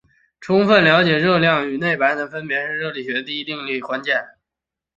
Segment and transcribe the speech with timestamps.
[0.39, 4.19] 充分了解热量与内能的分别是明白热力学第一定律的关键。